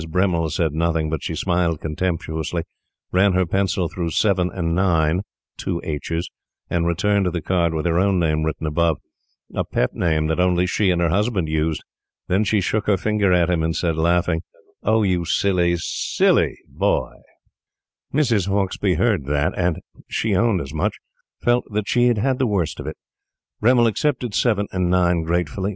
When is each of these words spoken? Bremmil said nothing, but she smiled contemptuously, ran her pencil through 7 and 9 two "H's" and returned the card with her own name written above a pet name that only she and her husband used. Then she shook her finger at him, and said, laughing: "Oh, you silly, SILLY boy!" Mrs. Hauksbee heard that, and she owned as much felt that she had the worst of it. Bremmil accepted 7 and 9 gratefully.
Bremmil 0.09 0.49
said 0.49 0.73
nothing, 0.73 1.11
but 1.11 1.21
she 1.21 1.35
smiled 1.35 1.79
contemptuously, 1.79 2.63
ran 3.11 3.33
her 3.33 3.45
pencil 3.45 3.87
through 3.87 4.09
7 4.09 4.49
and 4.51 4.73
9 4.73 5.21
two 5.57 5.79
"H's" 5.83 6.27
and 6.71 6.87
returned 6.87 7.27
the 7.27 7.39
card 7.39 7.75
with 7.75 7.85
her 7.85 7.99
own 7.99 8.17
name 8.17 8.41
written 8.43 8.65
above 8.65 8.97
a 9.53 9.63
pet 9.63 9.93
name 9.93 10.25
that 10.25 10.39
only 10.39 10.65
she 10.65 10.89
and 10.89 10.99
her 11.03 11.09
husband 11.09 11.47
used. 11.47 11.83
Then 12.27 12.43
she 12.43 12.61
shook 12.61 12.87
her 12.87 12.97
finger 12.97 13.31
at 13.31 13.51
him, 13.51 13.61
and 13.61 13.75
said, 13.75 13.95
laughing: 13.95 14.41
"Oh, 14.81 15.03
you 15.03 15.23
silly, 15.23 15.75
SILLY 15.77 16.57
boy!" 16.67 17.17
Mrs. 18.11 18.47
Hauksbee 18.47 18.95
heard 18.95 19.27
that, 19.27 19.53
and 19.55 19.81
she 20.07 20.35
owned 20.35 20.61
as 20.61 20.73
much 20.73 20.97
felt 21.43 21.65
that 21.69 21.87
she 21.87 22.07
had 22.07 22.39
the 22.39 22.47
worst 22.47 22.79
of 22.79 22.87
it. 22.87 22.97
Bremmil 23.61 23.85
accepted 23.85 24.33
7 24.33 24.65
and 24.71 24.89
9 24.89 25.21
gratefully. 25.25 25.69